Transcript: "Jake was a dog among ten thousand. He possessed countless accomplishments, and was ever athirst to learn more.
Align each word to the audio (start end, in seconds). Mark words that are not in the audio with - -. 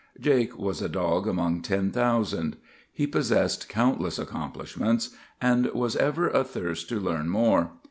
"Jake 0.19 0.57
was 0.57 0.81
a 0.81 0.89
dog 0.89 1.27
among 1.27 1.61
ten 1.61 1.91
thousand. 1.91 2.57
He 2.91 3.05
possessed 3.05 3.69
countless 3.69 4.17
accomplishments, 4.17 5.11
and 5.39 5.67
was 5.75 5.95
ever 5.95 6.35
athirst 6.35 6.89
to 6.89 6.99
learn 6.99 7.29
more. 7.29 7.73